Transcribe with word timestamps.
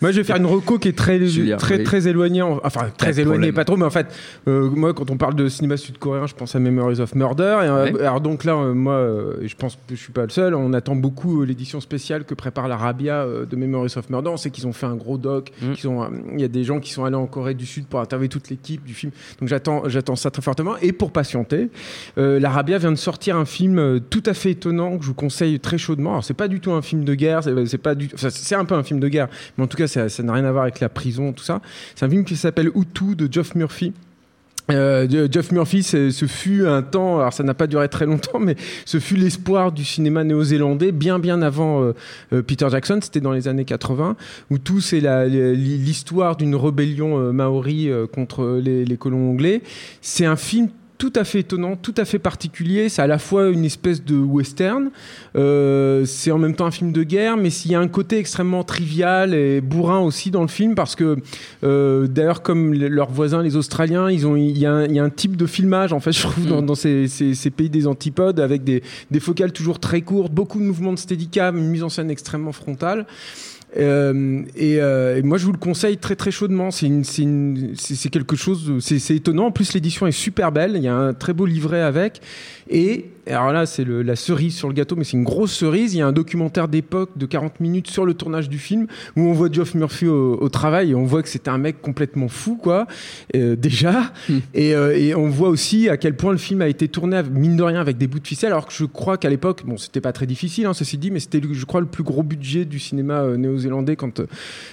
Moi, 0.00 0.12
je 0.12 0.18
vais 0.18 0.24
faire 0.24 0.36
une 0.36 0.46
reco 0.46 0.78
qui 0.78 0.88
est 0.88 0.96
très, 0.96 1.18
Julien, 1.26 1.56
très, 1.56 1.78
oui. 1.78 1.82
très 1.84 2.06
éloignée. 2.06 2.42
en- 2.42 2.60
Enfin, 2.62 2.86
très 2.96 3.18
éloignée, 3.18 3.50
pas 3.52 3.64
trop, 3.64 3.76
mais 3.76 3.84
en 3.84 3.90
fait, 3.90 4.06
euh, 4.46 4.70
moi, 4.70 4.94
quand 4.94 5.10
on 5.10 5.16
parle 5.16 5.34
de 5.34 5.48
cinéma 5.48 5.76
sud-coréen, 5.76 6.26
je 6.28 6.34
pense 6.34 6.54
à 6.54 6.60
Memories 6.60 7.00
of 7.00 7.14
Murder. 7.16 7.58
Et, 7.62 7.66
euh, 7.66 7.84
Ouais. 7.92 8.00
Alors, 8.02 8.20
donc 8.20 8.44
là, 8.44 8.54
euh, 8.54 8.74
moi, 8.74 8.92
euh, 8.94 9.34
je 9.44 9.54
pense 9.56 9.74
que 9.74 9.80
je 9.96 10.00
suis 10.00 10.12
pas 10.12 10.22
le 10.22 10.28
seul, 10.30 10.54
on 10.54 10.72
attend 10.72 10.94
beaucoup 10.94 11.42
l'édition 11.44 11.80
spéciale 11.80 12.24
que 12.24 12.34
prépare 12.34 12.68
l'Arabia 12.68 13.26
de 13.48 13.56
Memories 13.56 13.94
of 13.96 14.08
Murder. 14.10 14.30
On 14.30 14.36
sait 14.36 14.50
qu'ils 14.50 14.66
ont 14.66 14.72
fait 14.72 14.86
un 14.86 14.94
gros 14.94 15.18
doc. 15.18 15.50
Mm. 15.62 15.72
Il 16.34 16.40
y 16.40 16.44
a 16.44 16.48
des 16.48 16.62
gens 16.64 16.78
qui 16.80 16.92
sont 16.92 17.04
allés 17.04 17.16
en 17.16 17.26
Corée 17.26 17.54
du 17.54 17.66
Sud 17.66 17.86
pour 17.86 17.98
interviewer 18.00 18.28
toute 18.28 18.50
l'équipe 18.50 18.84
du 18.84 18.94
film. 18.94 19.10
Donc, 19.40 19.48
j'attends 19.48 19.88
j'attends 19.88 20.16
ça 20.16 20.30
très 20.30 20.42
fortement. 20.42 20.76
Et 20.80 20.92
pour 20.92 21.10
patienter, 21.10 21.70
l'Arabia 22.16 22.78
vient 22.78 22.92
de 22.92 22.96
sortir 22.96 23.36
un 23.36 23.44
film 23.44 24.00
tout 24.10 24.22
à 24.26 24.34
fait 24.34 24.52
étonnant 24.52 24.96
que 24.96 25.02
je 25.02 25.08
vous 25.08 25.14
conseille 25.14 25.58
très 25.58 25.78
chaudement. 25.78 26.10
Alors, 26.10 26.24
c'est 26.24 26.34
pas 26.34 26.46
du 26.48 26.60
tout 26.60 26.70
un 26.72 26.82
film 26.82 27.04
de 27.04 27.14
guerre, 27.14 27.42
c'est 27.42 27.66
c'est 27.66 27.78
pas 27.78 27.94
du, 27.96 28.08
enfin, 28.14 28.28
c'est 28.30 28.54
un 28.54 28.64
peu 28.64 28.74
un 28.76 28.82
film 28.84 29.00
de 29.00 29.08
guerre, 29.08 29.28
mais 29.56 29.64
en 29.64 29.66
tout 29.66 29.76
cas, 29.76 29.87
ça 29.88 30.08
ça 30.08 30.22
n'a 30.22 30.32
rien 30.32 30.44
à 30.44 30.52
voir 30.52 30.62
avec 30.64 30.80
la 30.80 30.88
prison, 30.88 31.32
tout 31.32 31.44
ça. 31.44 31.60
C'est 31.94 32.04
un 32.04 32.10
film 32.10 32.24
qui 32.24 32.36
s'appelle 32.36 32.70
Hutu 32.74 33.16
de 33.16 33.32
Geoff 33.32 33.54
Murphy. 33.54 33.92
Euh, 34.70 35.28
Geoff 35.30 35.50
Murphy, 35.52 35.82
ce 35.82 36.26
fut 36.26 36.66
un 36.66 36.82
temps, 36.82 37.20
alors 37.20 37.32
ça 37.32 37.42
n'a 37.42 37.54
pas 37.54 37.66
duré 37.66 37.88
très 37.88 38.04
longtemps, 38.04 38.38
mais 38.38 38.54
ce 38.84 38.98
fut 38.98 39.16
l'espoir 39.16 39.72
du 39.72 39.84
cinéma 39.84 40.24
néo-zélandais 40.24 40.92
bien 40.92 41.18
bien 41.18 41.40
avant 41.40 41.82
euh, 41.82 41.94
euh, 42.32 42.42
Peter 42.42 42.66
Jackson, 42.70 42.98
c'était 43.02 43.20
dans 43.20 43.32
les 43.32 43.48
années 43.48 43.64
80, 43.64 44.16
où 44.50 44.58
tout 44.58 44.80
c'est 44.80 45.00
l'histoire 45.00 46.36
d'une 46.36 46.54
rébellion 46.54 47.18
euh, 47.18 47.32
maori 47.32 47.90
contre 48.12 48.60
les 48.62 48.96
colons 48.98 49.30
anglais. 49.30 49.62
C'est 50.02 50.26
un 50.26 50.36
film 50.36 50.68
tout 50.98 51.12
à 51.14 51.22
fait 51.22 51.38
étonnant, 51.40 51.76
tout 51.76 51.94
à 51.96 52.04
fait 52.04 52.18
particulier. 52.18 52.88
C'est 52.88 53.00
à 53.02 53.06
la 53.06 53.18
fois 53.18 53.48
une 53.50 53.64
espèce 53.64 54.04
de 54.04 54.16
western, 54.16 54.90
euh, 55.36 56.04
c'est 56.04 56.32
en 56.32 56.38
même 56.38 56.56
temps 56.56 56.66
un 56.66 56.72
film 56.72 56.90
de 56.90 57.04
guerre, 57.04 57.36
mais 57.36 57.50
s'il 57.50 57.70
y 57.70 57.74
a 57.76 57.80
un 57.80 57.86
côté 57.86 58.18
extrêmement 58.18 58.64
trivial 58.64 59.32
et 59.32 59.60
bourrin 59.60 60.00
aussi 60.00 60.30
dans 60.32 60.42
le 60.42 60.48
film, 60.48 60.74
parce 60.74 60.96
que 60.96 61.16
euh, 61.62 62.08
d'ailleurs, 62.08 62.42
comme 62.42 62.74
le- 62.74 62.88
leurs 62.88 63.10
voisins, 63.12 63.42
les 63.42 63.54
Australiens, 63.54 64.10
ils 64.10 64.26
ont, 64.26 64.34
il 64.34 64.58
y, 64.58 64.66
a 64.66 64.72
un- 64.72 64.84
il 64.86 64.92
y 64.92 64.98
a 64.98 65.04
un 65.04 65.10
type 65.10 65.36
de 65.36 65.46
filmage, 65.46 65.92
en 65.92 66.00
fait, 66.00 66.10
je 66.12 66.22
trouve, 66.22 66.46
dans, 66.46 66.62
dans 66.62 66.74
ces, 66.74 67.06
ces- 67.06 67.34
ces 67.34 67.50
pays 67.50 67.70
des 67.70 67.86
antipodes, 67.86 68.40
avec 68.40 68.64
des, 68.64 68.82
des 69.12 69.20
focales 69.20 69.52
toujours 69.52 69.78
très 69.78 70.00
courtes, 70.02 70.32
beaucoup 70.32 70.58
de 70.58 70.64
mouvements 70.64 70.92
de 70.92 70.98
steadicam, 70.98 71.56
une 71.56 71.68
mise 71.68 71.84
en 71.84 71.88
scène 71.88 72.10
extrêmement 72.10 72.52
frontale. 72.52 73.06
Euh, 73.76 74.42
et, 74.56 74.80
euh, 74.80 75.20
moi, 75.22 75.38
je 75.38 75.44
vous 75.44 75.52
le 75.52 75.58
conseille 75.58 75.98
très 75.98 76.16
très 76.16 76.30
chaudement. 76.30 76.70
C'est 76.70 78.10
quelque 78.10 78.36
chose, 78.36 78.72
c'est 78.80 79.16
étonnant. 79.16 79.46
En 79.46 79.50
plus, 79.50 79.74
l'édition 79.74 80.06
est 80.06 80.12
super 80.12 80.52
belle. 80.52 80.72
Il 80.76 80.82
y 80.82 80.88
a 80.88 80.94
un 80.94 81.12
très 81.14 81.32
beau 81.32 81.46
livret 81.46 81.82
avec. 81.82 82.20
Et 82.70 83.06
alors 83.34 83.52
là, 83.52 83.66
c'est 83.66 83.84
la 83.86 84.16
cerise 84.16 84.54
sur 84.54 84.68
le 84.68 84.74
gâteau, 84.74 84.96
mais 84.96 85.04
c'est 85.04 85.16
une 85.16 85.24
grosse 85.24 85.52
cerise. 85.52 85.94
Il 85.94 85.98
y 85.98 86.02
a 86.02 86.06
un 86.06 86.12
documentaire 86.12 86.68
d'époque 86.68 87.10
de 87.16 87.26
40 87.26 87.60
minutes 87.60 87.88
sur 87.90 88.04
le 88.04 88.14
tournage 88.14 88.48
du 88.48 88.58
film 88.58 88.86
où 89.16 89.22
on 89.22 89.32
voit 89.32 89.48
Geoff 89.50 89.74
Murphy 89.74 90.06
au, 90.06 90.34
au 90.40 90.48
travail 90.48 90.90
et 90.90 90.94
on 90.94 91.04
voit 91.04 91.22
que 91.22 91.28
c'était 91.28 91.50
un 91.50 91.58
mec 91.58 91.80
complètement 91.82 92.28
fou, 92.28 92.56
quoi. 92.56 92.86
euh, 93.36 93.56
déjà. 93.56 94.12
Et, 94.54 94.74
euh, 94.74 94.96
et 94.96 95.14
on 95.14 95.28
voit 95.28 95.48
aussi 95.48 95.88
à 95.88 95.96
quel 95.96 96.16
point 96.16 96.32
le 96.32 96.38
film 96.38 96.62
a 96.62 96.68
été 96.68 96.88
tourné, 96.88 97.20
mine 97.30 97.56
de 97.56 97.62
rien, 97.62 97.80
avec 97.80 97.98
des 97.98 98.06
bouts 98.06 98.20
de 98.20 98.26
ficelle. 98.26 98.52
Alors 98.52 98.66
que 98.66 98.72
je 98.72 98.84
crois 98.84 99.18
qu'à 99.18 99.30
l'époque, 99.30 99.62
bon, 99.66 99.76
c'était 99.76 100.00
pas 100.00 100.12
très 100.12 100.26
difficile, 100.26 100.66
hein, 100.66 100.74
ceci 100.74 100.98
dit, 100.98 101.10
mais 101.10 101.20
c'était, 101.20 101.40
je 101.50 101.64
crois, 101.64 101.80
le 101.80 101.86
plus 101.86 102.02
gros 102.04 102.22
budget 102.22 102.64
du 102.64 102.78
cinéma 102.78 103.20
euh, 103.22 103.36
néo-zélandais 103.36 103.96
quand, 103.96 104.22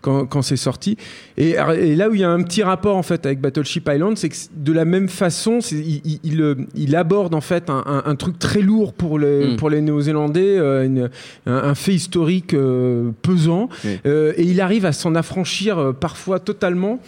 quand, 0.00 0.26
quand 0.26 0.42
c'est 0.42 0.56
sorti. 0.56 0.96
Et, 1.36 1.50
et 1.78 1.96
là 1.96 2.08
où 2.08 2.14
il 2.14 2.20
y 2.20 2.24
a 2.24 2.30
un 2.30 2.42
petit 2.42 2.62
rapport 2.62 2.96
en 2.96 3.02
fait 3.02 3.24
avec 3.26 3.40
Battleship 3.40 3.88
Island, 3.92 4.16
c'est 4.16 4.28
que 4.28 4.36
de 4.56 4.72
la 4.72 4.84
même 4.84 5.08
façon, 5.08 5.58
il, 5.70 6.00
il- 6.04 6.20
il, 6.24 6.56
il 6.74 6.96
aborde 6.96 7.34
en 7.34 7.40
fait 7.40 7.70
un, 7.70 7.82
un- 7.86 8.02
un 8.04 8.14
truc 8.16 8.38
très 8.40 8.60
lourd 8.62 8.92
pour 8.92 9.18
les, 9.20 9.52
Mm. 9.52 9.56
pour 9.56 9.70
les 9.70 9.80
Néo-Zélandais, 9.80 10.58
euh, 10.58 10.84
une- 10.84 11.10
un, 11.46 11.54
un 11.56 11.74
fait 11.76 11.94
historique 11.94 12.54
euh, 12.54 13.12
pesant. 13.22 13.68
Euh, 14.06 14.32
et 14.36 14.42
il 14.42 14.60
arrive 14.60 14.84
à 14.86 14.92
s'en 14.92 15.14
affranchir 15.14 15.78
euh, 15.78 15.92
parfois 15.92 16.40
totalement 16.40 16.98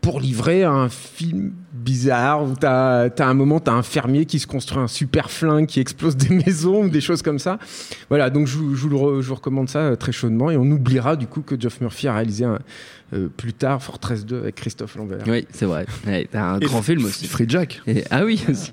pour 0.00 0.18
livrer 0.18 0.64
un 0.64 0.88
film 0.88 1.52
bizarre 1.72 2.42
où 2.42 2.54
t'as 2.58 3.04
as 3.08 3.24
un 3.24 3.34
moment 3.34 3.60
t'as 3.60 3.70
un 3.72 3.84
fermier 3.84 4.24
qui 4.26 4.40
se 4.40 4.46
construit 4.48 4.78
un 4.82 4.88
super 4.88 5.30
flingue 5.30 5.66
qui 5.66 5.78
explose 5.78 6.16
des 6.16 6.34
maisons 6.46 6.82
ou 6.84 6.88
des 6.88 7.00
choses 7.00 7.22
comme 7.22 7.38
ça 7.38 7.60
voilà 8.08 8.28
donc 8.28 8.48
je, 8.48 8.56
vous- 8.58 8.74
je 8.74 8.82
vous, 8.82 8.88
le 8.88 8.96
re- 8.96 9.20
je 9.22 9.28
vous 9.28 9.36
recommande 9.36 9.68
ça 9.68 9.94
très 9.96 10.10
chaudement 10.10 10.50
et 10.50 10.56
on 10.56 10.68
oubliera 10.72 11.14
du 11.14 11.28
coup 11.28 11.42
que 11.42 11.54
Geoff 11.60 11.80
Murphy 11.80 12.08
a 12.08 12.14
réalisé 12.14 12.44
un, 12.44 12.58
euh, 13.14 13.28
plus 13.36 13.52
tard 13.52 13.80
Fortress 13.80 14.26
2 14.26 14.38
avec 14.38 14.56
Christophe 14.56 14.96
Lambert 14.96 15.22
Oui, 15.28 15.46
c'est 15.52 15.66
vrai. 15.66 15.86
Ouais, 16.04 16.26
T'as 16.32 16.54
un 16.54 16.58
Et 16.58 16.64
grand 16.64 16.82
film 16.82 17.04
aussi. 17.04 17.28
Free 17.28 17.44
Jack. 17.48 17.80
Et- 17.86 18.02
ah 18.10 18.24
oui, 18.24 18.42
aussi. 18.50 18.72